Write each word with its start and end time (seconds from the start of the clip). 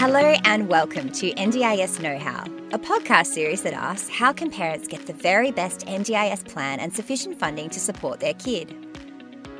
Hello 0.00 0.34
and 0.46 0.66
welcome 0.66 1.12
to 1.12 1.30
NDIS 1.34 2.00
Know 2.00 2.18
How, 2.18 2.44
a 2.72 2.78
podcast 2.78 3.26
series 3.26 3.60
that 3.64 3.74
asks 3.74 4.08
how 4.08 4.32
can 4.32 4.50
parents 4.50 4.88
get 4.88 5.06
the 5.06 5.12
very 5.12 5.50
best 5.50 5.80
NDIS 5.80 6.48
plan 6.48 6.80
and 6.80 6.90
sufficient 6.90 7.38
funding 7.38 7.68
to 7.68 7.78
support 7.78 8.18
their 8.18 8.32
kid. 8.32 8.74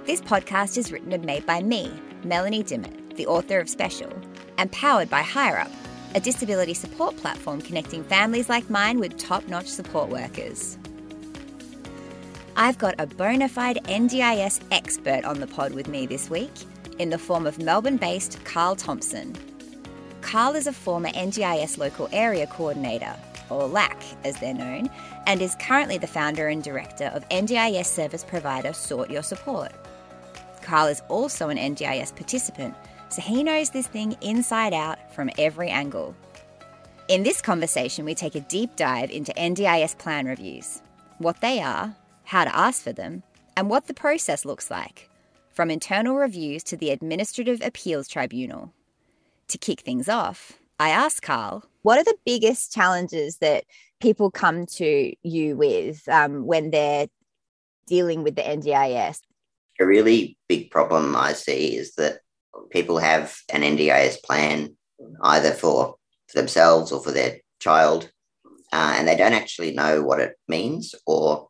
This 0.06 0.22
podcast 0.22 0.78
is 0.78 0.90
written 0.90 1.12
and 1.12 1.26
made 1.26 1.44
by 1.44 1.60
me, 1.60 1.92
Melanie 2.24 2.62
Dimmitt, 2.62 3.18
the 3.18 3.26
author 3.26 3.60
of 3.60 3.68
Special, 3.68 4.10
and 4.56 4.72
powered 4.72 5.10
by 5.10 5.20
HireUp, 5.20 5.70
a 6.14 6.20
disability 6.20 6.72
support 6.72 7.18
platform 7.18 7.60
connecting 7.60 8.02
families 8.02 8.48
like 8.48 8.70
mine 8.70 8.98
with 8.98 9.18
top 9.18 9.46
notch 9.46 9.66
support 9.66 10.08
workers. 10.08 10.78
I've 12.56 12.78
got 12.78 12.94
a 12.98 13.06
bona 13.06 13.50
fide 13.50 13.84
NDIS 13.84 14.62
expert 14.70 15.26
on 15.26 15.40
the 15.40 15.46
pod 15.46 15.74
with 15.74 15.86
me 15.86 16.06
this 16.06 16.30
week 16.30 16.52
in 16.98 17.10
the 17.10 17.18
form 17.18 17.46
of 17.46 17.58
Melbourne 17.58 17.98
based 17.98 18.42
Carl 18.46 18.74
Thompson. 18.74 19.36
Carl 20.30 20.54
is 20.54 20.68
a 20.68 20.72
former 20.72 21.08
NDIS 21.08 21.76
Local 21.76 22.08
Area 22.12 22.46
Coordinator, 22.46 23.16
or 23.48 23.66
LAC 23.66 24.00
as 24.22 24.38
they're 24.38 24.54
known, 24.54 24.88
and 25.26 25.42
is 25.42 25.56
currently 25.56 25.98
the 25.98 26.06
founder 26.06 26.46
and 26.46 26.62
director 26.62 27.06
of 27.06 27.28
NDIS 27.30 27.86
service 27.86 28.22
provider 28.22 28.72
Sort 28.72 29.10
Your 29.10 29.24
Support. 29.24 29.72
Carl 30.62 30.86
is 30.86 31.02
also 31.08 31.48
an 31.48 31.56
NDIS 31.56 32.14
participant, 32.14 32.76
so 33.08 33.20
he 33.20 33.42
knows 33.42 33.70
this 33.70 33.88
thing 33.88 34.16
inside 34.20 34.72
out 34.72 35.12
from 35.12 35.30
every 35.36 35.68
angle. 35.68 36.14
In 37.08 37.24
this 37.24 37.42
conversation, 37.42 38.04
we 38.04 38.14
take 38.14 38.36
a 38.36 38.40
deep 38.42 38.76
dive 38.76 39.10
into 39.10 39.32
NDIS 39.32 39.98
plan 39.98 40.26
reviews, 40.26 40.80
what 41.18 41.40
they 41.40 41.60
are, 41.60 41.96
how 42.22 42.44
to 42.44 42.56
ask 42.56 42.84
for 42.84 42.92
them, 42.92 43.24
and 43.56 43.68
what 43.68 43.88
the 43.88 43.94
process 43.94 44.44
looks 44.44 44.70
like, 44.70 45.10
from 45.50 45.72
internal 45.72 46.14
reviews 46.14 46.62
to 46.62 46.76
the 46.76 46.90
Administrative 46.90 47.60
Appeals 47.64 48.06
Tribunal. 48.06 48.72
To 49.50 49.58
kick 49.58 49.80
things 49.80 50.08
off, 50.08 50.52
I 50.78 50.90
asked 50.90 51.22
Carl, 51.22 51.64
what 51.82 51.98
are 51.98 52.04
the 52.04 52.16
biggest 52.24 52.72
challenges 52.72 53.38
that 53.38 53.64
people 54.00 54.30
come 54.30 54.64
to 54.76 55.12
you 55.24 55.56
with 55.56 56.08
um, 56.08 56.46
when 56.46 56.70
they're 56.70 57.08
dealing 57.88 58.22
with 58.22 58.36
the 58.36 58.42
NDIS? 58.42 59.18
A 59.80 59.84
really 59.84 60.38
big 60.48 60.70
problem 60.70 61.16
I 61.16 61.32
see 61.32 61.76
is 61.76 61.96
that 61.96 62.20
people 62.70 62.98
have 62.98 63.36
an 63.52 63.62
NDIS 63.62 64.22
plan 64.22 64.76
either 65.24 65.50
for, 65.50 65.96
for 66.28 66.40
themselves 66.40 66.92
or 66.92 67.02
for 67.02 67.10
their 67.10 67.38
child, 67.58 68.08
uh, 68.72 68.94
and 68.96 69.08
they 69.08 69.16
don't 69.16 69.32
actually 69.32 69.72
know 69.72 70.00
what 70.00 70.20
it 70.20 70.36
means 70.46 70.94
or 71.08 71.48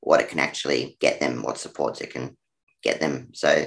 what 0.00 0.22
it 0.22 0.30
can 0.30 0.38
actually 0.38 0.96
get 1.00 1.20
them, 1.20 1.42
what 1.42 1.58
supports 1.58 2.00
it 2.00 2.14
can 2.14 2.34
get 2.82 2.98
them. 2.98 3.28
So 3.34 3.66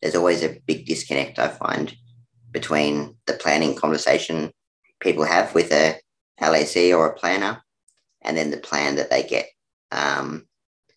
there's 0.00 0.16
always 0.16 0.42
a 0.42 0.58
big 0.66 0.86
disconnect, 0.86 1.38
I 1.38 1.48
find, 1.48 1.94
between 2.52 3.16
the 3.26 3.34
planning 3.34 3.74
conversation 3.74 4.52
people 5.00 5.24
have 5.24 5.54
with 5.54 5.72
a 5.72 5.98
LAC 6.40 6.92
or 6.94 7.06
a 7.06 7.14
planner 7.14 7.62
and 8.22 8.36
then 8.36 8.50
the 8.50 8.56
plan 8.56 8.96
that 8.96 9.10
they 9.10 9.22
get. 9.22 9.46
Um, 9.92 10.46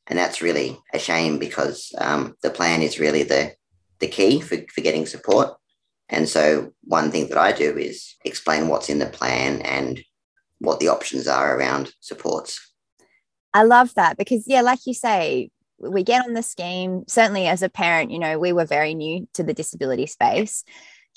and 0.07 0.17
that's 0.17 0.41
really 0.41 0.79
a 0.93 0.99
shame 0.99 1.37
because 1.37 1.93
um, 1.99 2.35
the 2.41 2.49
plan 2.49 2.81
is 2.81 2.99
really 2.99 3.23
the, 3.23 3.53
the 3.99 4.07
key 4.07 4.41
for, 4.41 4.57
for 4.73 4.81
getting 4.81 5.05
support. 5.05 5.55
And 6.09 6.27
so, 6.27 6.73
one 6.85 7.11
thing 7.11 7.29
that 7.29 7.37
I 7.37 7.51
do 7.51 7.77
is 7.77 8.15
explain 8.25 8.67
what's 8.67 8.89
in 8.89 8.97
the 8.97 9.05
plan 9.05 9.61
and 9.61 10.01
what 10.57 10.79
the 10.79 10.87
options 10.87 11.27
are 11.27 11.55
around 11.55 11.93
supports. 11.99 12.73
I 13.53 13.63
love 13.63 13.93
that 13.93 14.17
because, 14.17 14.45
yeah, 14.47 14.61
like 14.61 14.87
you 14.87 14.95
say, 14.95 15.51
we 15.77 16.03
get 16.03 16.25
on 16.25 16.33
the 16.33 16.41
scheme. 16.41 17.03
Certainly, 17.07 17.45
as 17.45 17.61
a 17.61 17.69
parent, 17.69 18.09
you 18.09 18.17
know, 18.17 18.39
we 18.39 18.53
were 18.53 18.65
very 18.65 18.95
new 18.95 19.27
to 19.33 19.43
the 19.43 19.53
disability 19.53 20.07
space 20.07 20.63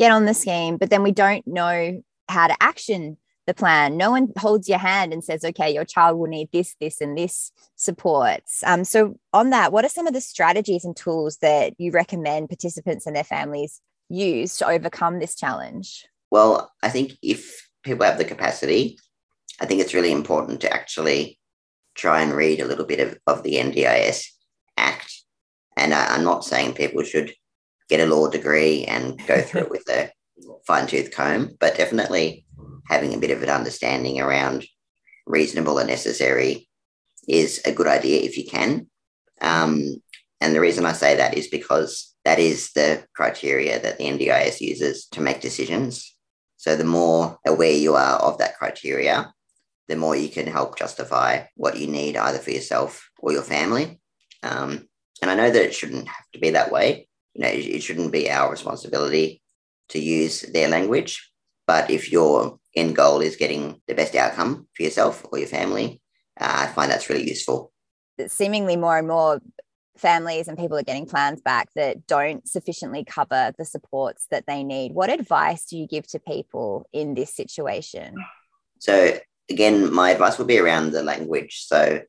get 0.03 0.11
on 0.11 0.25
the 0.25 0.35
scheme, 0.35 0.79
but 0.79 0.91
then 0.91 1.05
we 1.05 1.13
don't 1.13 1.47
know 1.47 2.03
how 2.29 2.49
to 2.49 2.57
action 2.61 3.17
the 3.47 3.55
plan. 3.55 3.97
No 3.97 4.11
one 4.11 4.33
holds 4.37 4.69
your 4.69 4.79
hand 4.79 5.13
and 5.13 5.23
says, 5.23 5.45
okay, 5.45 5.73
your 5.73 5.85
child 5.85 6.19
will 6.19 6.27
need 6.27 6.49
this, 6.53 6.75
this, 6.81 7.01
and 7.01 7.17
this 7.17 7.53
supports. 7.77 8.65
Um, 8.67 8.83
so, 8.83 9.17
on 9.33 9.51
that, 9.51 9.73
what 9.73 9.85
are 9.85 9.89
some 9.89 10.09
of 10.09 10.13
the 10.13 10.21
strategies 10.21 10.85
and 10.85 10.97
tools 10.97 11.39
that 11.39 11.75
you 11.79 11.93
recommend 11.93 12.49
participants 12.49 13.07
and 13.07 13.15
their 13.15 13.23
families 13.23 13.81
use 14.09 14.57
to 14.57 14.67
overcome 14.67 15.21
this 15.21 15.37
challenge? 15.37 16.05
Well, 16.33 16.73
I 16.83 16.89
think 16.89 17.13
if 17.23 17.69
people 17.85 18.05
have 18.05 18.19
the 18.19 18.25
capacity, 18.25 18.99
I 19.61 19.67
think 19.67 19.81
it's 19.81 19.95
really 19.95 20.13
important 20.13 20.61
to 20.63 20.73
actually 20.73 21.39
try 21.95 22.23
and 22.23 22.33
read 22.33 22.59
a 22.59 22.67
little 22.67 22.87
bit 22.87 22.99
of, 22.99 23.19
of 23.29 23.45
the 23.45 23.55
NDIS 23.55 24.27
Act. 24.77 25.13
And 25.77 25.95
I, 25.95 26.07
I'm 26.15 26.25
not 26.25 26.45
saying 26.45 26.75
people 26.75 27.05
should 27.05 27.35
get 27.93 28.09
a 28.09 28.15
law 28.15 28.27
degree 28.27 28.85
and 28.85 29.21
go 29.27 29.41
through 29.43 29.63
it 29.63 29.71
with 29.71 29.89
a 29.91 30.11
fine 30.67 30.87
tooth 30.87 31.15
comb, 31.15 31.55
but 31.61 31.77
definitely 31.77 32.47
having 32.89 33.15
a 33.15 33.19
bit 33.19 33.31
of 33.31 33.43
an 33.43 33.51
understanding 33.51 34.21
around 34.21 34.65
reasonable 35.27 35.79
and 35.79 35.89
necessary 35.89 36.69
is 37.29 37.61
a 37.65 37.73
good 37.73 37.87
idea 37.87 38.23
if 38.23 38.37
you 38.39 38.47
can. 38.47 38.87
Um, 39.41 40.03
and 40.41 40.55
the 40.55 40.61
reason 40.61 40.87
I 40.87 40.93
say 40.93 41.17
that 41.17 41.37
is 41.37 41.49
because 41.49 42.15
that 42.25 42.39
is 42.39 42.73
the 42.73 43.05
criteria 43.15 43.79
that 43.81 43.99
the 43.99 44.05
NDIS 44.05 44.61
uses 44.61 45.07
to 45.13 45.21
make 45.21 45.41
decisions. 45.41 46.17
So 46.57 46.77
the 46.77 46.85
more 46.85 47.39
aware 47.47 47.73
you 47.73 47.95
are 47.95 48.17
of 48.19 48.39
that 48.39 48.57
criteria, 48.57 49.33
the 49.89 49.97
more 49.97 50.17
you 50.17 50.29
can 50.29 50.47
help 50.47 50.79
justify 50.79 51.45
what 51.57 51.77
you 51.77 51.89
need 51.89 52.17
either 52.17 52.39
for 52.39 52.51
yourself 52.51 53.11
or 53.19 53.33
your 53.33 53.43
family. 53.43 54.01
Um, 54.43 54.89
and 55.21 55.31
I 55.31 55.35
know 55.35 55.51
that 55.51 55.63
it 55.63 55.75
shouldn't 55.75 56.09
have 56.09 56.31
to 56.33 56.41
be 56.41 56.51
that 56.51 56.73
way 56.73 57.09
you 57.35 57.43
know, 57.43 57.49
it, 57.49 57.83
shouldn't 57.83 58.13
be 58.13 58.31
our 58.31 58.51
responsibility 58.51 59.43
to 59.91 59.99
use 59.99 60.43
their 60.43 60.69
language. 60.69 61.31
But 61.67 61.91
if 61.91 62.11
your 62.11 62.59
end 62.75 62.97
goal 62.97 63.21
is 63.21 63.37
getting 63.37 63.81
the 63.87 63.95
best 63.95 64.15
outcome 64.15 64.67
for 64.75 64.83
yourself 64.83 65.25
or 65.31 65.39
your 65.39 65.49
family, 65.49 66.01
uh, 66.41 66.67
I 66.67 66.67
find 66.69 66.91
that's 66.91 67.09
really 67.09 67.29
useful. 67.29 67.73
Seemingly 68.29 68.77
more 68.77 68.99
and 68.99 69.09
more 69.09 69.41
families 69.97 70.49
and 70.49 70.59
people 70.59 70.77
are 70.77 70.83
getting 70.83 71.07
plans 71.07 71.41
back 71.41 71.69
that 71.75 72.07
don't 72.07 72.47
sufficiently 72.49 73.05
cover 73.05 73.53
the 73.59 73.65
supports 73.65 74.27
that 74.31 74.47
they 74.47 74.65
need. 74.65 74.93
What 74.93 75.11
advice 75.11 75.67
do 75.67 75.77
you 75.77 75.87
give 75.87 76.07
to 76.09 76.19
people 76.19 76.87
in 76.93 77.15
this 77.15 77.35
situation? 77.35 78.15
So, 78.79 79.19
again, 79.51 79.93
my 79.93 80.11
advice 80.11 80.39
will 80.39 80.47
be 80.47 80.59
around 80.59 80.93
the 80.93 81.03
language. 81.03 81.65
So, 81.67 82.01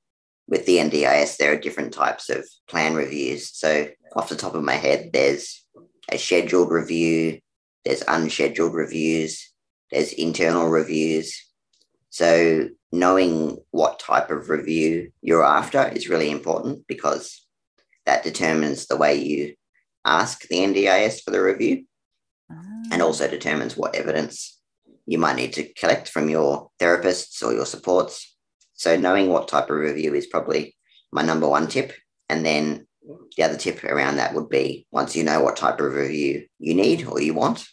with 0.48 0.66
the 0.66 0.78
NDIS, 0.78 1.38
there 1.38 1.54
are 1.54 1.60
different 1.60 1.94
types 1.94 2.30
of 2.30 2.46
plan 2.68 2.96
reviews. 2.96 3.50
So, 3.56 3.88
off 4.16 4.30
the 4.30 4.36
top 4.36 4.56
of 4.56 4.64
my 4.64 4.76
head, 4.76 5.12
there's 5.14 5.66
a 6.12 6.18
scheduled 6.18 6.72
review, 6.72 7.40
there's 7.86 8.04
unscheduled 8.08 8.74
reviews, 8.74 9.52
there's 9.92 10.14
internal 10.14 10.68
reviews. 10.68 11.40
So, 12.10 12.70
knowing 12.92 13.58
what 13.72 14.00
type 14.00 14.30
of 14.30 14.50
review 14.50 15.12
you're 15.22 15.44
after 15.44 15.88
is 15.88 16.10
really 16.10 16.30
important 16.30 16.86
because 16.88 17.46
that 18.06 18.24
determines 18.24 18.86
the 18.88 18.98
way 18.98 19.16
you 19.16 19.56
ask 20.06 20.48
the 20.48 20.58
NDIS 20.58 21.24
for 21.24 21.32
the 21.32 21.42
review 21.42 21.86
and 22.92 23.02
ah. 23.02 23.06
also 23.06 23.28
determines 23.28 23.78
what 23.78 23.96
evidence 23.96 24.60
you 25.06 25.18
might 25.18 25.36
need 25.36 25.54
to 25.54 25.74
collect 25.74 26.08
from 26.08 26.30
your 26.30 26.70
therapists 26.80 27.42
or 27.44 27.54
your 27.54 27.66
supports 27.66 28.33
so 28.84 28.98
knowing 28.98 29.30
what 29.30 29.48
type 29.48 29.70
of 29.70 29.78
review 29.78 30.14
is 30.14 30.28
probably 30.28 30.76
my 31.14 31.22
number 31.22 31.48
one 31.48 31.68
tip. 31.68 31.94
And 32.28 32.46
then 32.46 32.86
the 33.38 33.44
other 33.44 33.56
tip 33.56 33.82
around 33.86 34.18
that 34.18 34.34
would 34.34 34.50
be 34.50 34.86
once 34.92 35.16
you 35.16 35.24
know 35.24 35.42
what 35.42 35.56
type 35.56 35.80
of 35.80 35.94
review 35.94 36.48
you 36.60 36.74
need 36.74 37.06
or 37.06 37.22
you 37.22 37.34
want, 37.34 37.66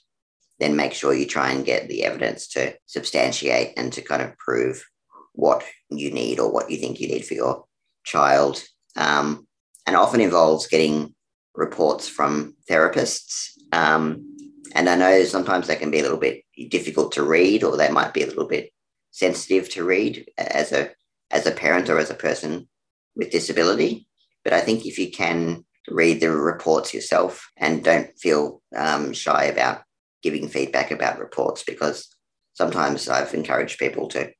then 0.61 0.77
make 0.77 0.93
sure 0.93 1.13
you 1.13 1.27
try 1.27 1.51
and 1.51 1.67
get 1.67 1.89
the 1.89 2.05
evidence 2.05 2.47
to 2.51 2.77
substantiate 2.87 3.73
and 3.77 3.93
to 3.93 4.03
kind 4.03 4.23
of 4.23 4.39
prove 4.39 4.85
what 5.33 5.65
you 5.89 6.13
need 6.13 6.39
or 6.39 6.53
what 6.53 6.71
you 6.71 6.77
think 6.77 7.01
you 7.01 7.09
need 7.09 7.25
for 7.25 7.35
your 7.35 7.65
child. 8.05 8.63
Um, 8.97 9.49
and 9.87 9.97
often 9.97 10.21
involves 10.21 10.69
getting 10.69 11.13
reports 11.57 12.09
from 12.09 12.55
therapists. 12.71 13.49
Um, 13.73 14.37
and 14.77 14.89
I 14.89 14.95
know 14.95 15.25
sometimes 15.25 15.67
they 15.67 15.75
can 15.75 15.91
be 15.91 15.99
a 15.99 16.03
little 16.03 16.19
bit 16.19 16.45
difficult 16.69 17.11
to 17.13 17.25
read 17.25 17.65
or 17.65 17.77
they 17.77 17.91
might 17.91 18.15
be 18.15 18.23
a 18.23 18.27
little 18.27 18.47
bit 18.47 18.71
sensitive 19.11 19.69
to 19.71 19.85
read 19.85 20.27
as 20.39 20.71
a 20.71 20.91
as 21.31 21.47
a 21.47 21.53
parent 21.53 21.89
or 21.89 21.99
as 21.99 22.11
a 22.11 22.15
person 22.15 22.69
with 23.15 23.31
disability. 23.31 24.09
But 24.45 24.53
I 24.53 24.61
think 24.61 24.87
if 24.87 24.99
you 24.99 25.11
can 25.11 25.65
read 25.89 26.21
the 26.21 26.31
reports 26.31 26.95
yourself 26.95 27.51
and 27.57 27.85
don't 27.85 28.11
feel 28.19 28.63
um, 28.77 29.13
shy 29.13 29.45
about 29.45 29.83
giving 30.23 30.49
feedback 30.49 30.91
about 30.91 31.19
reports, 31.19 31.63
because 31.65 32.09
sometimes 32.55 33.09
I've 33.09 33.35
encouraged 33.35 33.79
people 33.79 34.09
to 34.09 34.31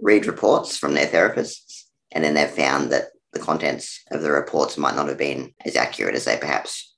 read 0.00 0.26
reports 0.26 0.76
from 0.76 0.94
their 0.94 1.06
therapists, 1.06 1.84
and 2.12 2.24
then 2.24 2.34
they've 2.34 2.48
found 2.48 2.90
that 2.92 3.08
the 3.32 3.40
contents 3.40 4.00
of 4.10 4.22
the 4.22 4.32
reports 4.32 4.76
might 4.76 4.96
not 4.96 5.08
have 5.08 5.18
been 5.18 5.54
as 5.64 5.76
accurate 5.76 6.14
as 6.14 6.24
they 6.24 6.36
perhaps 6.36 6.96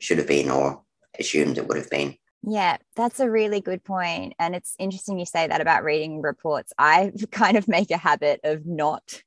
should 0.00 0.18
have 0.18 0.26
been 0.26 0.50
or 0.50 0.82
assumed 1.18 1.58
it 1.58 1.68
would 1.68 1.76
have 1.76 1.90
been. 1.90 2.16
Yeah, 2.46 2.76
that's 2.94 3.20
a 3.20 3.30
really 3.30 3.60
good 3.60 3.84
point. 3.84 4.34
And 4.38 4.54
it's 4.54 4.74
interesting 4.78 5.18
you 5.18 5.26
say 5.26 5.46
that 5.46 5.60
about 5.60 5.84
reading 5.84 6.20
reports. 6.20 6.72
I 6.78 7.12
kind 7.30 7.56
of 7.56 7.68
make 7.68 7.90
a 7.90 7.96
habit 7.96 8.40
of 8.44 8.66
not 8.66 9.22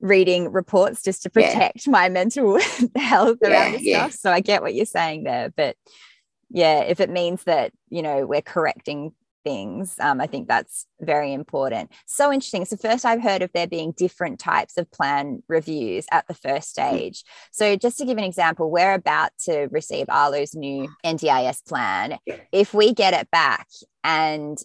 reading 0.00 0.50
reports 0.50 1.02
just 1.02 1.22
to 1.22 1.30
protect 1.30 1.86
yeah. 1.86 1.90
my 1.90 2.08
mental 2.08 2.58
health 2.96 3.38
around 3.42 3.52
yeah, 3.52 3.70
this 3.72 3.82
yeah. 3.82 4.08
stuff. 4.08 4.12
So 4.20 4.32
I 4.32 4.40
get 4.40 4.62
what 4.62 4.74
you're 4.74 4.84
saying 4.84 5.24
there. 5.24 5.52
But 5.56 5.76
yeah, 6.50 6.80
if 6.80 7.00
it 7.00 7.08
means 7.08 7.44
that, 7.44 7.72
you 7.88 8.02
know, 8.02 8.26
we're 8.26 8.42
correcting 8.42 9.12
things. 9.44 9.96
Um, 10.00 10.20
I 10.20 10.26
think 10.26 10.48
that's 10.48 10.86
very 11.00 11.32
important. 11.32 11.90
So 12.06 12.32
interesting. 12.32 12.64
So, 12.64 12.76
first, 12.76 13.04
I've 13.04 13.22
heard 13.22 13.42
of 13.42 13.50
there 13.52 13.66
being 13.66 13.92
different 13.92 14.38
types 14.38 14.76
of 14.76 14.90
plan 14.90 15.42
reviews 15.48 16.06
at 16.12 16.26
the 16.28 16.34
first 16.34 16.76
mm-hmm. 16.76 16.96
stage. 16.96 17.24
So, 17.50 17.76
just 17.76 17.98
to 17.98 18.04
give 18.04 18.18
an 18.18 18.24
example, 18.24 18.70
we're 18.70 18.94
about 18.94 19.30
to 19.44 19.68
receive 19.70 20.06
Arlo's 20.08 20.54
new 20.54 20.88
NDIS 21.04 21.66
plan. 21.66 22.18
If 22.52 22.74
we 22.74 22.92
get 22.92 23.14
it 23.14 23.30
back 23.30 23.68
and 24.04 24.58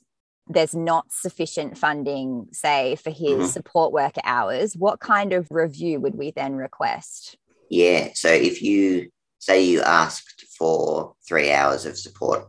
there's 0.50 0.75
not 0.75 1.12
sufficient 1.12 1.77
funding, 1.77 2.47
say, 2.51 2.95
for 2.95 3.09
his 3.09 3.19
mm-hmm. 3.19 3.45
support 3.45 3.91
worker 3.91 4.21
hours, 4.24 4.75
what 4.75 5.00
kind 5.00 5.33
of 5.33 5.47
review 5.51 6.00
would 6.00 6.15
we 6.15 6.31
then 6.31 6.56
request? 6.56 7.38
Yeah. 7.69 8.09
So 8.13 8.29
if 8.29 8.62
you 8.62 9.09
say 9.39 9.63
you 9.63 9.81
asked 9.81 10.45
for 10.57 11.15
three 11.27 11.51
hours 11.51 11.85
of 11.85 11.97
support 11.97 12.47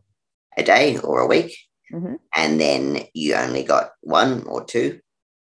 a 0.57 0.63
day 0.63 0.99
or 0.99 1.21
a 1.21 1.27
week, 1.27 1.57
mm-hmm. 1.93 2.15
and 2.35 2.61
then 2.61 3.05
you 3.15 3.35
only 3.35 3.63
got 3.63 3.91
one 4.01 4.45
or 4.45 4.65
two, 4.65 5.01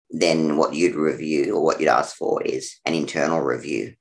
then 0.10 0.58
what 0.58 0.74
you'd 0.74 0.96
review 0.96 1.56
or 1.56 1.64
what 1.64 1.80
you'd 1.80 1.90
ask 1.90 2.16
for 2.16 2.42
is 2.44 2.80
an 2.86 2.94
internal 2.94 3.42
review. 3.42 3.94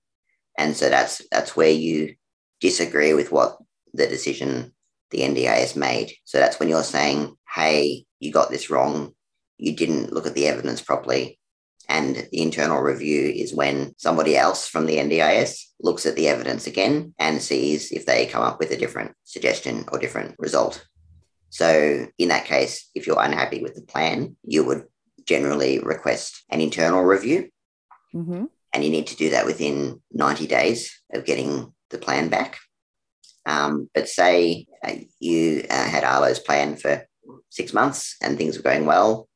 And 0.57 0.77
so 0.77 0.89
that's 0.89 1.23
that's 1.31 1.57
where 1.57 1.71
you 1.71 2.15
disagree 2.61 3.15
with 3.15 3.31
what 3.31 3.59
the 3.95 4.07
decision 4.07 4.73
the 5.11 5.21
NDIS 5.21 5.77
made. 5.77 6.13
So 6.25 6.39
that's 6.39 6.59
when 6.61 6.69
you're 6.69 6.83
saying, 6.83 7.37
hey, 7.55 8.05
you 8.21 8.33
got 8.33 8.51
this 8.51 8.71
wrong, 8.71 9.15
you 9.57 9.75
didn't 9.75 10.13
look 10.13 10.27
at 10.27 10.35
the 10.35 10.47
evidence 10.47 10.83
properly. 10.83 11.39
And 11.89 12.29
the 12.31 12.43
internal 12.43 12.81
review 12.81 13.31
is 13.31 13.55
when 13.55 13.95
somebody 13.97 14.37
else 14.37 14.69
from 14.69 14.85
the 14.85 14.99
NDIS 14.99 15.63
looks 15.81 16.05
at 16.05 16.17
the 16.17 16.29
evidence 16.29 16.67
again 16.67 17.15
and 17.19 17.41
sees 17.41 17.91
if 17.93 18.05
they 18.05 18.27
come 18.27 18.43
up 18.43 18.59
with 18.59 18.71
a 18.71 18.77
different 18.77 19.13
suggestion 19.25 19.87
or 19.91 19.99
different 19.99 20.35
result. 20.39 20.87
So, 21.51 22.07
in 22.19 22.29
that 22.29 22.45
case, 22.45 22.91
if 22.95 23.07
you're 23.07 23.21
unhappy 23.21 23.63
with 23.63 23.75
the 23.75 23.83
plan, 23.83 24.37
you 24.45 24.65
would 24.65 24.85
generally 25.25 25.79
request 25.79 26.43
an 26.51 26.61
internal 26.61 27.03
review. 27.03 27.51
Mm-hmm. 28.15 28.45
And 28.73 28.85
you 28.85 28.91
need 28.91 29.07
to 29.09 29.17
do 29.17 29.31
that 29.31 29.47
within 29.47 30.03
90 30.13 30.47
days 30.47 31.01
of 31.13 31.25
getting 31.25 31.73
the 31.91 31.99
plan 31.99 32.29
back. 32.29 32.59
Um, 33.47 33.89
but 33.95 34.09
say 34.09 34.67
uh, 34.85 34.93
you 35.21 35.65
uh, 35.71 35.89
had 35.89 36.05
Arlo's 36.05 36.39
plan 36.39 36.77
for 36.77 37.07
six 37.49 37.73
months 37.73 38.17
and 38.23 38.37
things 38.37 38.57
were 38.57 38.63
going 38.63 38.85
well. 38.85 39.29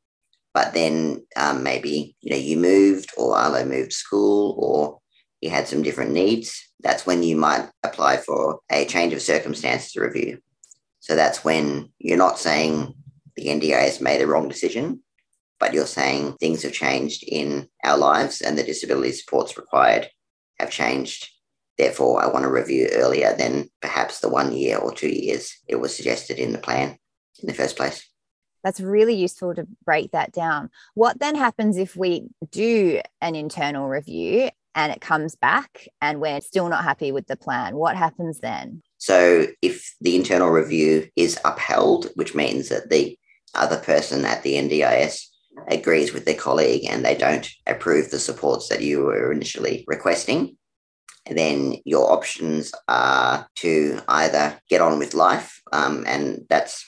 But 0.55 0.75
then 0.75 1.25
um, 1.35 1.62
maybe 1.62 2.14
you 2.20 2.31
know 2.31 2.37
you 2.37 2.59
moved 2.59 3.11
or 3.17 3.37
Arlo 3.37 3.64
moved 3.64 3.94
school 3.94 4.55
or 4.59 4.99
you 5.41 5.49
had 5.49 5.67
some 5.67 5.82
different 5.82 6.12
needs. 6.12 6.62
That's 6.81 7.06
when 7.06 7.23
you 7.23 7.37
might 7.37 7.69
apply 7.82 8.19
for 8.19 8.61
a 8.70 8.85
change 8.85 9.14
of 9.14 9.23
circumstances 9.23 9.97
review. 9.97 10.41
So 11.02 11.16
that's 11.16 11.44
when 11.44 11.93
you're 11.99 12.16
not 12.16 12.38
saying 12.38 12.94
the 13.34 13.46
NDIS 13.46 14.00
made 14.00 14.20
the 14.20 14.28
wrong 14.28 14.49
decision, 14.49 15.02
but 15.58 15.75
you're 15.75 15.84
saying 15.84 16.34
things 16.34 16.62
have 16.62 16.72
changed 16.72 17.25
in 17.26 17.69
our 17.82 17.99
lives 17.99 18.40
and 18.40 18.56
the 18.56 18.62
disability 18.62 19.10
supports 19.10 19.56
required 19.56 20.08
have 20.60 20.70
changed. 20.70 21.28
Therefore, 21.76 22.22
I 22.22 22.28
want 22.28 22.44
to 22.44 22.50
review 22.50 22.88
earlier 22.93 23.34
than 23.37 23.69
perhaps 23.81 24.20
the 24.20 24.28
one 24.28 24.52
year 24.52 24.78
or 24.78 24.93
two 24.93 25.08
years 25.08 25.52
it 25.66 25.75
was 25.81 25.94
suggested 25.94 26.38
in 26.38 26.52
the 26.52 26.58
plan 26.58 26.96
in 27.40 27.49
the 27.49 27.54
first 27.54 27.76
place. 27.76 28.08
That's 28.62 28.81
really 28.81 29.14
useful 29.14 29.56
to 29.56 29.66
break 29.84 30.12
that 30.12 30.31
down. 30.31 30.70
What 30.94 31.19
then 31.19 31.34
happens 31.34 31.78
if 31.78 31.96
we 31.96 32.28
do 32.52 33.00
an 33.20 33.34
internal 33.34 33.88
review 33.88 34.50
and 34.76 34.93
it 34.93 35.00
comes 35.00 35.34
back 35.34 35.88
and 36.00 36.20
we're 36.20 36.40
still 36.40 36.69
not 36.69 36.84
happy 36.84 37.10
with 37.10 37.26
the 37.26 37.37
plan? 37.37 37.75
What 37.75 37.96
happens 37.96 38.38
then? 38.38 38.84
So, 39.02 39.49
if 39.62 39.96
the 40.00 40.14
internal 40.14 40.49
review 40.49 41.08
is 41.16 41.37
upheld, 41.44 42.10
which 42.14 42.37
means 42.37 42.69
that 42.69 42.88
the 42.88 43.19
other 43.52 43.78
person 43.78 44.25
at 44.25 44.44
the 44.44 44.54
NDIS 44.54 45.26
agrees 45.66 46.12
with 46.12 46.25
their 46.25 46.37
colleague 46.37 46.84
and 46.88 47.04
they 47.04 47.16
don't 47.16 47.50
approve 47.66 48.12
the 48.12 48.20
supports 48.20 48.69
that 48.69 48.81
you 48.81 49.02
were 49.02 49.32
initially 49.32 49.84
requesting, 49.88 50.56
then 51.28 51.78
your 51.84 52.12
options 52.12 52.70
are 52.87 53.49
to 53.56 54.00
either 54.06 54.56
get 54.69 54.81
on 54.81 55.00
with 55.00 55.14
life, 55.14 55.60
um, 55.72 56.04
and 56.06 56.46
that's 56.49 56.87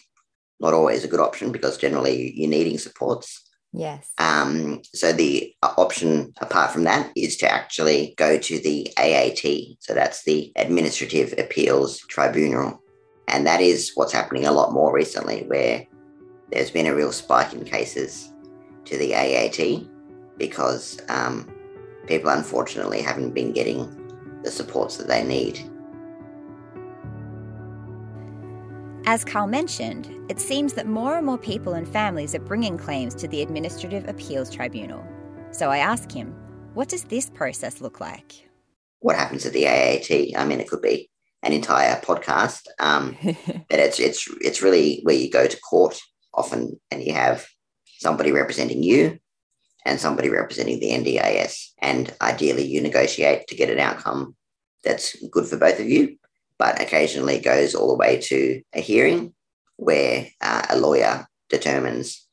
not 0.61 0.73
always 0.73 1.03
a 1.03 1.09
good 1.09 1.19
option 1.19 1.51
because 1.51 1.79
generally 1.79 2.33
you're 2.37 2.49
needing 2.49 2.79
supports. 2.79 3.44
Yes. 3.77 4.13
Um, 4.19 4.83
so 4.95 5.13
the 5.13 5.53
option 5.63 6.33
apart 6.41 6.71
from 6.71 6.85
that 6.85 7.11
is 7.17 7.37
to 7.39 7.51
actually 7.51 8.15
go 8.17 8.39
to 8.39 8.59
the 8.61 8.89
AAT. 8.97 9.77
So 9.81 9.95
that's 9.95 10.23
the 10.23 10.53
Administrative 10.55 11.35
Appeals 11.39 11.99
Tribunal. 12.07 12.81
And 13.27 13.45
that 13.47 13.61
is 13.61 13.91
what's 13.97 14.13
happening 14.13 14.47
a 14.47 14.53
lot 14.53 14.73
more 14.73 14.95
recently, 14.95 15.43
where 15.49 15.85
there's 16.53 16.71
been 16.71 16.87
a 16.87 16.95
real 16.95 17.11
spike 17.11 17.53
in 17.53 17.65
cases 17.65 18.33
to 18.85 18.97
the 18.97 19.13
AAT 19.13 19.89
because 20.39 21.01
um, 21.09 21.53
people 22.07 22.31
unfortunately 22.31 23.03
haven't 23.03 23.35
been 23.35 23.53
getting 23.53 24.41
the 24.45 24.53
supports 24.53 24.99
that 24.99 25.09
they 25.09 25.25
need. 25.25 25.69
As 29.07 29.23
Carl 29.23 29.47
mentioned, 29.47 30.09
it 30.31 30.41
seems 30.41 30.73
that 30.73 30.87
more 30.87 31.19
and 31.19 31.27
more 31.27 31.37
people 31.37 31.75
and 31.75 31.87
families 31.87 32.35
are 32.35 32.41
bringing 32.41 32.79
claims 32.79 33.15
to 33.17 33.29
the 33.29 33.43
Administrative 33.43 34.09
Appeals 34.09 34.49
Tribunal. 34.49 35.05
So 35.51 35.71
I 35.71 35.77
ask 35.77 36.11
him, 36.11 36.35
what 36.73 36.89
does 36.89 37.05
this 37.05 37.29
process 37.29 37.83
look 37.83 38.01
like? 38.01 38.49
What 39.01 39.17
happens 39.17 39.45
at 39.45 39.53
the 39.53 39.67
AAT? 39.67 40.35
I 40.41 40.47
mean, 40.47 40.59
it 40.59 40.71
could 40.71 40.81
be 40.81 41.11
an 41.43 41.53
entire 41.53 42.01
podcast, 42.01 42.63
um, 42.81 43.15
but 43.23 43.79
it's 43.79 44.01
it's 44.01 44.27
it's 44.41 44.63
really 44.63 45.01
where 45.03 45.15
you 45.15 45.31
go 45.31 45.47
to 45.47 45.61
court 45.61 46.01
often, 46.33 46.81
and 46.91 47.05
you 47.05 47.13
have 47.13 47.47
somebody 47.99 48.33
representing 48.33 48.83
you 48.83 49.19
and 49.85 50.01
somebody 50.01 50.31
representing 50.31 50.81
the 50.81 50.93
NDIS, 50.93 51.73
and 51.83 52.15
ideally 52.23 52.65
you 52.65 52.81
negotiate 52.81 53.49
to 53.49 53.55
get 53.55 53.69
an 53.69 53.79
outcome 53.79 54.35
that's 54.83 55.15
good 55.29 55.47
for 55.47 55.59
both 55.59 55.79
of 55.79 55.91
you 55.91 56.17
but 56.59 56.81
occasionally 56.81 57.39
goes 57.39 57.75
all 57.75 57.89
the 57.89 57.99
way 57.99 58.21
to 58.21 58.63
a 58.73 58.81
hearing 58.81 59.35
where 59.77 60.29
uh, 60.41 60.67
a 60.71 60.79
lawyer 60.79 61.27
determines 61.49 62.27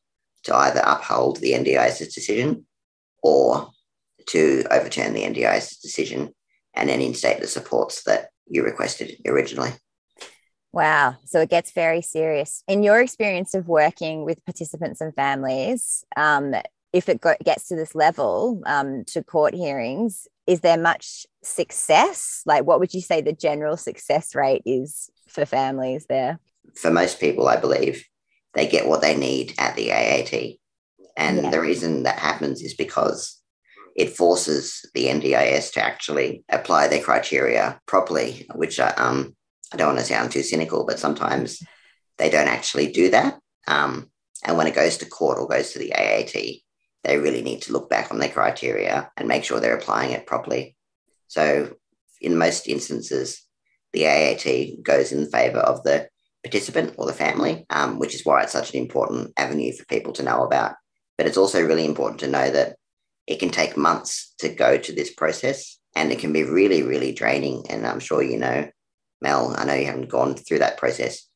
to 0.44 0.56
either 0.56 0.82
uphold 0.86 1.38
the 1.38 1.54
NDIS's 1.54 2.14
decision 2.14 2.66
or 3.24 3.70
to 4.28 4.64
overturn 4.72 5.14
the 5.14 5.24
NDIS's 5.24 5.78
decision 5.78 6.34
and 6.74 6.90
then 6.90 7.02
instate 7.02 7.42
the 7.42 7.48
supports 7.48 8.04
that 8.04 8.30
you 8.48 8.64
requested 8.64 9.18
originally. 9.28 9.72
Wow. 10.74 11.18
So 11.26 11.42
it 11.42 11.50
gets 11.50 11.72
very 11.72 12.02
serious. 12.02 12.64
In 12.68 12.82
your 12.82 13.02
experience 13.02 13.54
of 13.54 13.68
working 13.68 14.24
with 14.24 14.44
participants 14.46 15.02
and 15.02 15.14
families, 15.14 16.06
um, 16.16 16.56
if 16.94 17.10
it 17.10 17.20
go- 17.20 17.36
gets 17.44 17.68
to 17.68 17.76
this 17.76 17.94
level 17.94 18.62
um, 18.66 19.04
to 19.08 19.24
court 19.24 19.54
hearings, 19.54 20.28
is 20.48 20.62
there 20.62 20.78
much 20.78 21.26
success? 21.44 22.42
Like, 22.46 22.66
what 22.66 22.80
would 22.80 22.94
you 22.94 23.02
say 23.02 23.22
the 23.22 23.34
general 23.34 23.78
success 23.78 24.36
rate 24.36 24.64
is 24.66 25.10
for 25.28 25.46
families 25.46 26.06
there? 26.08 26.40
For 26.76 26.92
most 26.92 27.20
people, 27.20 27.48
I 27.48 27.58
believe 27.58 28.06
they 28.54 28.68
get 28.68 28.88
what 28.88 29.02
they 29.02 29.16
need 29.16 29.54
at 29.58 29.76
the 29.76 29.92
AAT. 29.92 30.58
And 31.18 31.44
yeah. 31.44 31.50
the 31.50 31.62
reason 31.62 32.04
that 32.04 32.20
happens 32.20 32.62
is 32.62 32.74
because 32.74 33.40
it 33.96 34.16
forces 34.16 34.90
the 34.94 35.06
NDIS 35.06 35.74
to 35.74 35.84
actually 35.84 36.44
apply 36.50 36.88
their 36.88 37.04
criteria 37.04 37.80
properly, 37.86 38.48
which 38.56 38.80
I, 38.80 38.90
um, 38.92 39.36
I 39.74 39.78
don't 39.78 39.88
want 39.88 40.00
to 40.00 40.06
sound 40.06 40.32
too 40.32 40.44
cynical, 40.44 40.86
but 40.86 41.00
sometimes 41.00 41.62
they 42.18 42.30
don't 42.30 42.48
actually 42.48 42.92
do 42.92 43.10
that. 43.12 43.40
Um, 43.68 44.10
and 44.46 44.58
when 44.58 44.68
it 44.68 44.76
goes 44.76 44.98
to 44.98 45.06
court 45.06 45.38
or 45.40 45.48
goes 45.48 45.72
to 45.72 45.80
the 45.80 45.94
AAT, 45.94 46.62
they 47.04 47.18
really 47.18 47.42
need 47.42 47.64
to 47.64 47.74
look 47.74 47.90
back 47.90 48.12
on 48.12 48.20
their 48.20 48.30
criteria 48.30 49.12
and 49.18 49.28
make 49.28 49.44
sure 49.44 49.60
they're 49.60 49.78
applying 49.78 50.12
it 50.12 50.28
properly. 50.28 50.76
So, 51.28 51.76
in 52.20 52.38
most 52.38 52.68
instances, 52.68 53.42
the 53.94 54.06
AAT 54.06 54.84
goes 54.84 55.12
in 55.12 55.30
favor 55.30 55.60
of 55.60 55.84
the 55.84 56.08
participant 56.44 56.96
or 56.98 57.06
the 57.06 57.14
family, 57.14 57.66
um, 57.70 58.00
which 58.00 58.16
is 58.16 58.26
why 58.26 58.44
it's 58.44 58.52
such 58.52 58.74
an 58.74 58.80
important 58.80 59.34
avenue 59.38 59.74
for 59.74 59.86
people 59.86 60.14
to 60.14 60.24
know 60.24 60.44
about. 60.44 60.76
But 61.18 61.28
it's 61.28 61.38
also 61.38 61.66
really 61.66 61.86
important 61.86 62.20
to 62.22 62.28
know 62.28 62.50
that 62.50 62.76
it 63.28 63.40
can 63.40 63.50
take 63.50 63.78
months 63.78 64.34
to 64.40 64.50
go 64.50 64.78
to 64.78 64.94
this 64.94 65.14
process 65.14 65.80
and 65.96 66.12
it 66.12 66.20
can 66.20 66.34
be 66.34 66.44
really, 66.44 66.84
really 66.84 67.12
draining. 67.12 67.64
And 67.70 67.86
I'm 67.86 68.00
sure 68.00 68.24
you 68.24 68.38
know, 68.38 68.70
Mel, 69.22 69.54
I 69.58 69.66
know 69.66 69.74
you 69.74 69.86
haven't 69.86 70.10
gone 70.10 70.36
through 70.36 70.60
that 70.60 70.78
process 70.78 71.28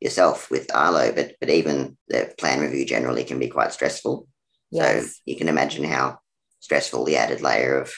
yourself 0.00 0.50
with 0.50 0.74
Arlo, 0.74 1.12
but, 1.12 1.34
but 1.40 1.50
even 1.50 1.96
the 2.08 2.32
plan 2.38 2.60
review 2.60 2.84
generally 2.84 3.24
can 3.24 3.38
be 3.38 3.48
quite 3.48 3.72
stressful. 3.72 4.26
Yes. 4.72 5.06
So 5.06 5.12
you 5.26 5.36
can 5.36 5.48
imagine 5.48 5.84
how 5.84 6.18
stressful 6.60 7.04
the 7.04 7.16
added 7.16 7.42
layer 7.42 7.78
of 7.78 7.92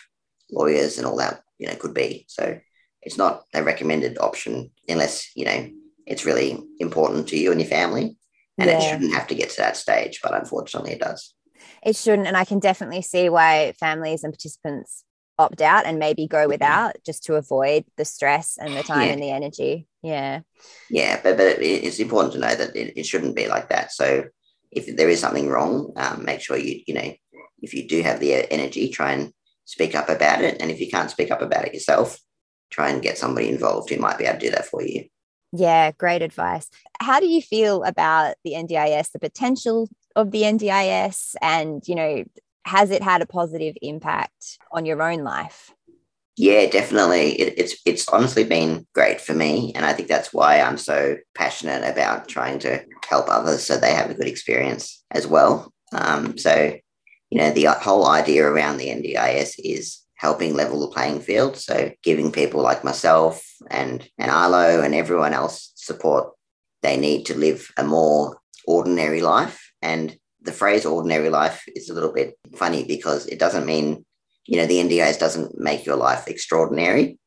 lawyers 0.51 0.99
and 0.99 1.07
all 1.07 1.17
that, 1.17 1.41
you 1.59 1.67
know, 1.67 1.75
could 1.77 1.95
be. 1.95 2.27
So 2.29 2.59
it's 3.03 3.17
not 3.17 3.45
a 3.55 3.63
recommended 3.63 4.19
option 4.19 4.71
unless, 4.89 5.31
you 5.35 5.45
know, 5.45 5.71
it's 6.07 6.27
really 6.27 6.63
important 6.79 7.29
to 7.29 7.39
you 7.39 7.51
and 7.51 7.61
your 7.61 7.71
family. 7.71 8.17
And 8.59 8.71
yeah. 8.71 8.79
it 8.79 8.83
shouldn't 8.83 9.15
have 9.15 9.27
to 9.29 9.35
get 9.35 9.51
to 9.51 9.57
that 9.59 9.77
stage, 9.77 10.21
but 10.23 10.35
unfortunately 10.35 10.93
it 10.93 11.01
does. 11.01 11.35
It 11.83 11.97
shouldn't. 11.97 12.29
And 12.29 12.37
I 12.37 12.45
can 12.45 12.59
definitely 12.59 13.03
see 13.03 13.29
why 13.29 13.75
families 13.79 14.23
and 14.23 14.33
participants 14.33 15.05
opt 15.39 15.61
out 15.61 15.87
and 15.87 15.99
maybe 15.99 16.27
go 16.29 16.39
mm-hmm. 16.39 16.51
without 16.51 16.97
just 17.05 17.25
to 17.25 17.35
avoid 17.35 17.85
the 17.97 18.05
stress 18.05 18.57
and 18.61 18.77
the 18.77 18.83
time 18.83 19.09
Yeah. 19.09 19.13
and 19.13 19.23
the 19.23 19.31
energy. 19.31 19.89
Yeah. 20.03 20.41
Yeah, 20.89 21.21
but, 21.23 21.37
but 21.37 21.61
it, 21.61 21.85
it's 21.85 21.99
important 21.99 22.35
to 22.35 22.41
know 22.41 22.55
that 22.55 22.77
it, 22.77 22.99
it 22.99 23.07
shouldn't 23.07 23.35
be 23.35 23.49
like 23.49 23.71
that. 23.71 23.93
So 23.93 24.25
if 24.75 24.97
there 24.97 25.09
is 25.09 25.21
something 25.21 25.49
wrong, 25.49 25.93
um, 25.97 26.25
make 26.25 26.41
sure 26.41 26.57
you, 26.57 26.81
you 26.87 26.95
know, 26.95 27.13
if 27.63 27.75
you 27.75 27.89
do 27.89 28.03
have 28.03 28.21
the 28.21 28.35
uh, 28.35 28.47
energy, 28.51 28.89
try 28.89 29.13
and 29.13 29.33
speak 29.65 29.95
up 29.95 30.09
about 30.09 30.43
it. 30.43 30.61
And 30.61 30.71
if 30.71 30.81
you 30.81 30.91
can't 30.91 31.11
speak 31.11 31.31
up 31.31 31.43
about 31.43 31.67
it 31.67 31.75
yourself, 31.75 32.19
try 32.71 32.91
and 32.91 33.03
get 33.03 33.19
somebody 33.19 33.49
involved 33.49 33.91
who 33.91 33.99
might 33.99 34.19
be 34.19 34.25
able 34.25 34.39
to 34.39 34.47
do 34.47 34.51
that 34.51 34.67
for 34.67 34.83
you. 34.83 35.05
Yeah, 35.53 35.93
great 35.93 36.23
advice. 36.23 36.69
How 37.01 37.21
do 37.21 37.27
you 37.27 37.41
feel 37.41 37.85
about 37.85 38.35
the 38.45 38.53
NDIS, 38.53 39.13
the 39.13 39.21
potential 39.21 39.89
of 40.17 40.33
the 40.33 40.43
NDIS, 40.43 41.37
and 41.41 41.87
you 41.87 41.95
know, 41.95 42.25
has 42.65 42.91
it 42.91 43.03
had 43.03 43.23
a 43.23 43.27
positive 43.27 43.77
impact 43.81 44.59
on 44.73 44.85
your 44.85 45.01
own 45.01 45.23
life? 45.23 45.73
Yeah, 46.37 46.67
definitely. 46.67 47.41
It, 47.41 47.55
it's 47.59 47.77
it's 47.87 48.09
honestly 48.09 48.43
been 48.43 48.87
great 48.93 49.21
for 49.21 49.35
me, 49.35 49.73
and 49.77 49.85
I 49.85 49.93
think 49.93 50.09
that's 50.09 50.33
why 50.33 50.61
I'm 50.61 50.79
so 50.79 51.17
passionate 51.35 51.89
about 51.89 52.29
trying 52.29 52.59
to 52.61 52.85
help 53.09 53.27
others 53.29 53.65
so 53.65 53.77
they 53.77 53.95
have 53.95 54.11
a 54.11 54.15
good 54.15 54.27
experience 54.27 55.05
as 55.13 55.27
well. 55.29 55.73
Um, 55.93 56.37
so, 56.37 56.77
you 57.31 57.39
know, 57.39 57.53
the 57.53 57.67
whole 57.67 58.09
idea 58.09 58.45
around 58.45 58.79
the 58.79 58.89
NDIS 58.89 59.55
is 59.63 60.01
helping 60.17 60.55
level 60.55 60.81
the 60.81 60.89
playing 60.89 61.21
field. 61.21 61.57
So, 61.57 61.93
giving 62.03 62.33
people 62.33 62.63
like 62.63 62.83
myself 62.83 63.45
and 63.71 64.09
and 64.19 64.31
Arlo 64.31 64.83
and 64.83 64.95
everyone 64.95 65.35
else 65.35 65.71
support 65.77 66.33
they 66.83 66.97
need 66.99 67.27
to 67.27 67.39
live 67.39 67.71
a 67.79 67.85
more 67.85 68.39
ordinary 68.67 69.23
life. 69.23 69.73
And 69.83 70.17
the 70.43 70.53
phrase 70.53 70.85
"ordinary 70.85 71.31
life" 71.31 71.63
is 71.77 71.89
a 71.89 71.95
little 71.95 72.13
bit 72.13 72.37
funny 72.57 72.85
because 72.85 73.27
it 73.27 73.39
doesn't 73.39 73.67
mean 73.67 74.05
you 74.47 74.59
know, 74.59 74.67
the 74.67 74.79
NDIS 74.79 75.19
doesn't 75.19 75.59
make 75.59 75.87
your 75.87 75.97
life 75.97 76.29
extraordinary. 76.29 77.19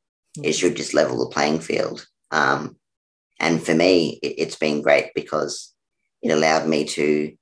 It 0.43 0.53
should 0.53 0.75
just 0.75 0.93
level 0.93 1.17
the 1.17 1.33
playing 1.33 1.59
field. 1.59 2.05
Um, 2.31 2.77
and 3.39 3.61
for 3.61 3.73
me, 3.73 4.19
it, 4.21 4.35
it's 4.37 4.55
been 4.55 4.81
great 4.81 5.11
because 5.15 5.73
it 6.21 6.31
allowed 6.31 6.67
me 6.67 6.85
to 6.85 7.33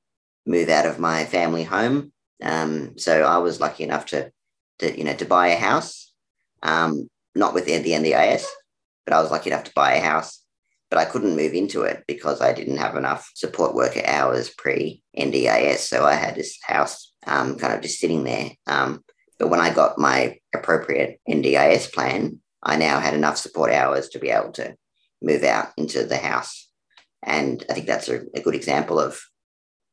move 0.46 0.70
out 0.70 0.86
of 0.86 1.00
my 1.00 1.26
family 1.26 1.64
home. 1.64 2.12
Um, 2.42 2.98
so 2.98 3.24
I 3.24 3.38
was 3.40 3.60
lucky 3.60 3.84
enough 3.84 4.06
to, 4.08 4.32
to, 4.80 4.98
you 4.98 5.04
know, 5.04 5.16
to 5.16 5.26
buy 5.26 5.48
a 5.48 5.58
house, 5.58 6.14
um, 6.64 7.10
not 7.34 7.54
with 7.54 7.66
the, 7.66 7.78
the 7.78 7.92
NDIS, 7.92 8.46
but 9.06 9.14
I 9.14 9.22
was 9.22 9.32
lucky 9.32 9.50
enough 9.50 9.66
to 9.66 9.72
buy 9.76 9.94
a 9.94 10.04
house. 10.04 10.42
But 10.90 11.00
I 11.00 11.06
couldn't 11.06 11.36
move 11.36 11.54
into 11.54 11.82
it 11.82 12.04
because 12.08 12.42
I 12.42 12.54
didn't 12.54 12.78
have 12.78 12.96
enough 12.96 13.30
support 13.34 13.74
worker 13.74 14.04
hours 14.06 14.52
pre 14.52 15.02
NDIS. 15.18 15.80
So 15.80 16.06
I 16.06 16.14
had 16.14 16.36
this 16.36 16.60
house 16.62 17.12
um, 17.26 17.58
kind 17.58 17.74
of 17.74 17.82
just 17.82 18.00
sitting 18.00 18.24
there. 18.24 18.52
Um, 18.68 19.04
but 19.38 19.50
when 19.50 19.60
I 19.60 19.74
got 19.74 19.98
my 19.98 20.40
appropriate 20.54 21.20
NDIS 21.30 21.94
plan, 21.94 22.40
I 22.64 22.78
now 22.78 23.00
had 23.00 23.14
enough 23.14 23.38
support 23.38 23.72
hours 23.72 24.10
to 24.10 24.20
be 24.20 24.30
able 24.30 24.52
to 24.54 24.76
move 25.22 25.44
out 25.44 25.70
into 25.78 26.04
the 26.06 26.18
house. 26.18 26.70
And 27.24 27.64
I 27.70 27.74
think 27.74 27.86
that's 27.86 28.10
a, 28.10 28.22
a 28.36 28.42
good 28.42 28.56
example 28.56 29.00
of 29.00 29.22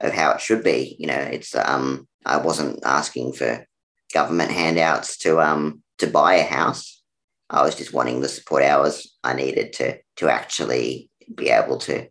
of 0.01 0.13
how 0.13 0.33
it 0.33 0.41
should 0.41 0.65
be. 0.65 0.97
You 0.99 1.07
know, 1.07 1.19
it's 1.19 1.55
um 1.55 2.09
I 2.27 2.37
wasn't 2.39 2.85
asking 2.85 3.33
for 3.35 3.67
government 4.13 4.51
handouts 4.51 5.17
to 5.19 5.41
um 5.41 5.83
to 5.99 6.07
buy 6.07 6.35
a 6.35 6.45
house. 6.45 7.03
I 7.51 7.63
was 7.63 7.75
just 7.75 7.93
wanting 7.93 8.21
the 8.21 8.29
support 8.29 8.63
hours 8.63 9.17
I 9.23 9.35
needed 9.35 9.73
to 9.75 9.99
to 10.17 10.29
actually 10.29 11.11
be 11.35 11.49
able 11.51 11.79
to 11.79 12.09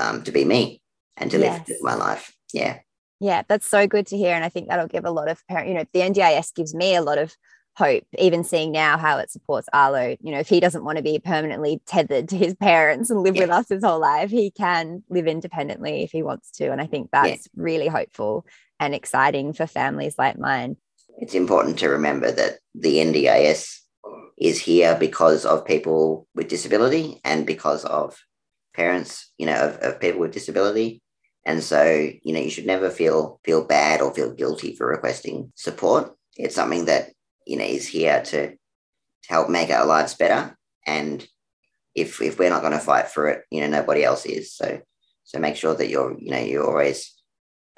um 0.00 0.22
to 0.24 0.32
be 0.32 0.44
me 0.44 0.80
and 1.16 1.30
to 1.30 1.38
Yes. 1.38 1.68
live 1.68 1.78
my 1.82 1.94
life. 1.94 2.34
Yeah. 2.52 2.78
Yeah, 3.22 3.42
that's 3.48 3.68
so 3.68 3.86
good 3.86 4.08
to 4.08 4.16
hear. 4.16 4.34
And 4.34 4.44
I 4.44 4.48
think 4.48 4.68
that'll 4.68 4.88
give 4.88 5.04
a 5.04 5.10
lot 5.12 5.28
of 5.28 5.46
parent, 5.46 5.68
you 5.68 5.74
know, 5.74 5.84
the 5.92 6.00
NDIS 6.00 6.52
gives 6.56 6.74
me 6.74 6.96
a 6.96 7.02
lot 7.02 7.18
of 7.18 7.32
hope, 7.76 8.02
even 8.18 8.42
seeing 8.42 8.72
now 8.72 8.98
how 8.98 9.18
it 9.18 9.30
supports 9.30 9.68
Arlo. 9.72 10.16
You 10.20 10.32
know, 10.32 10.40
if 10.40 10.48
he 10.48 10.58
doesn't 10.58 10.84
want 10.84 10.96
to 10.98 11.04
be 11.04 11.20
permanently 11.20 11.80
tethered 11.86 12.28
to 12.30 12.36
his 12.36 12.54
parents 12.60 13.10
and 13.10 13.20
live 13.20 13.36
with 13.36 13.48
us 13.48 13.68
his 13.68 13.84
whole 13.84 14.00
life, 14.00 14.30
he 14.30 14.50
can 14.50 15.04
live 15.08 15.28
independently 15.28 16.02
if 16.02 16.10
he 16.10 16.24
wants 16.24 16.50
to. 16.52 16.72
And 16.72 16.80
I 16.80 16.86
think 16.86 17.10
Yeah. 17.12 17.28
that's 17.28 17.48
really 17.54 17.86
hopeful 17.86 18.44
and 18.80 18.92
exciting 18.92 19.52
for 19.52 19.68
families 19.68 20.16
like 20.18 20.36
mine. 20.36 20.76
it's 21.18 21.34
important 21.34 21.78
to 21.78 21.88
remember 21.90 22.32
that 22.32 22.58
the 22.74 22.96
NDIS 22.96 23.82
is 24.36 24.58
here 24.58 24.96
because 24.98 25.44
of 25.44 25.64
people 25.64 26.26
with 26.34 26.48
disability 26.48 27.20
and 27.24 27.46
because 27.46 27.84
of 27.84 28.18
parents, 28.74 29.30
you 29.38 29.46
know, 29.46 29.54
of, 29.68 29.76
of 29.76 30.00
people 30.00 30.20
with 30.20 30.32
disability. 30.32 31.01
And 31.44 31.62
so, 31.62 31.84
you 32.22 32.32
know, 32.32 32.40
you 32.40 32.50
should 32.50 32.66
never 32.66 32.90
feel 32.90 33.40
feel 33.44 33.64
bad 33.64 34.00
or 34.00 34.14
feel 34.14 34.32
guilty 34.32 34.74
for 34.74 34.86
requesting 34.86 35.52
support. 35.56 36.14
It's 36.36 36.54
something 36.54 36.84
that, 36.86 37.10
you 37.46 37.56
know, 37.56 37.64
is 37.64 37.86
here 37.88 38.22
to, 38.22 38.50
to 38.50 38.56
help 39.28 39.48
make 39.48 39.70
our 39.70 39.86
lives 39.86 40.14
better. 40.14 40.56
And 40.86 41.26
if 41.94 42.22
if 42.22 42.38
we're 42.38 42.50
not 42.50 42.62
going 42.62 42.72
to 42.72 42.78
fight 42.78 43.08
for 43.08 43.28
it, 43.28 43.44
you 43.50 43.60
know, 43.60 43.68
nobody 43.68 44.04
else 44.04 44.24
is. 44.24 44.54
So 44.54 44.80
so 45.24 45.38
make 45.38 45.56
sure 45.56 45.74
that 45.74 45.88
you're, 45.88 46.16
you 46.18 46.30
know, 46.30 46.38
you're 46.38 46.66
always 46.66 47.12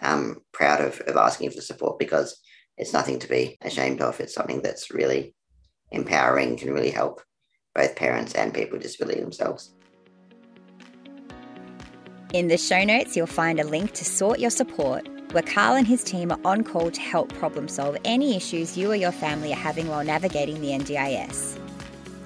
um, 0.03 0.43
proud 0.53 0.81
of, 0.81 1.01
of 1.03 1.17
asking 1.17 1.51
for 1.51 1.61
support 1.61 1.99
because 1.99 2.41
it's 2.77 2.93
nothing 2.93 3.19
to 3.21 3.29
be 3.29 3.57
ashamed 3.63 4.01
of. 4.01 4.21
It's 4.21 4.35
something 4.35 4.61
that's 4.61 4.91
really 4.91 5.35
empowering, 5.91 6.57
can 6.57 6.73
really 6.73 6.91
help 6.91 7.23
both 7.75 7.97
parents 7.97 8.35
and 8.35 8.53
people 8.53 8.75
with 8.75 8.83
disability 8.83 9.21
themselves. 9.21 9.75
In 12.35 12.49
the 12.49 12.59
show 12.59 12.83
notes, 12.83 13.17
you'll 13.17 13.29
find 13.29 13.61
a 13.61 13.65
link 13.65 13.93
to 13.93 14.05
Sort 14.05 14.41
Your 14.41 14.51
Support, 14.51 15.07
where 15.31 15.45
Carl 15.45 15.77
and 15.77 15.87
his 15.87 16.03
team 16.03 16.33
are 16.33 16.41
on 16.45 16.65
call 16.65 16.91
to 16.91 17.01
help 17.01 17.33
problem 17.35 17.69
solve 17.69 17.97
any 18.05 18.35
issues 18.35 18.77
you 18.77 18.91
or 18.91 18.97
your 18.97 19.13
family 19.13 19.53
are 19.53 19.57
having 19.57 19.87
while 19.87 20.03
navigating 20.03 20.61
the 20.61 20.71
NDIS. 20.71 21.57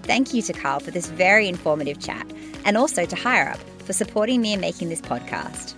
Thank 0.04 0.32
you 0.32 0.40
to 0.40 0.54
Carl 0.54 0.80
for 0.80 0.92
this 0.92 1.08
very 1.08 1.46
informative 1.46 2.00
chat, 2.00 2.26
and 2.64 2.78
also 2.78 3.04
to 3.04 3.14
HireUp 3.14 3.58
for 3.84 3.92
supporting 3.92 4.40
me 4.40 4.54
in 4.54 4.60
making 4.60 4.88
this 4.88 5.02
podcast. 5.02 5.74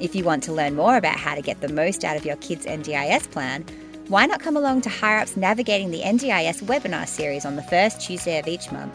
If 0.00 0.14
you 0.14 0.22
want 0.22 0.42
to 0.42 0.52
learn 0.52 0.76
more 0.76 0.98
about 0.98 1.16
how 1.16 1.34
to 1.34 1.40
get 1.40 1.62
the 1.62 1.72
most 1.72 2.04
out 2.04 2.18
of 2.18 2.26
your 2.26 2.36
kids' 2.36 2.66
NDIS 2.66 3.30
plan, 3.30 3.64
why 4.08 4.26
not 4.26 4.40
come 4.40 4.58
along 4.58 4.82
to 4.82 4.90
HireUp's 4.90 5.38
Navigating 5.38 5.90
the 5.90 6.02
NDIS 6.02 6.62
webinar 6.64 7.08
series 7.08 7.46
on 7.46 7.56
the 7.56 7.62
first 7.62 8.02
Tuesday 8.02 8.38
of 8.38 8.46
each 8.46 8.70
month? 8.70 8.94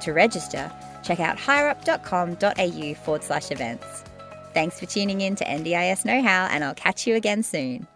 To 0.00 0.12
register, 0.12 0.72
check 1.02 1.20
out 1.20 1.36
hireup.com.au 1.36 2.94
forward 2.94 3.24
slash 3.24 3.50
events. 3.50 4.04
Thanks 4.52 4.80
for 4.80 4.86
tuning 4.86 5.20
in 5.20 5.36
to 5.36 5.44
NDIS 5.44 6.04
Know 6.04 6.22
How, 6.22 6.46
and 6.46 6.64
I'll 6.64 6.74
catch 6.74 7.06
you 7.06 7.14
again 7.14 7.42
soon. 7.42 7.86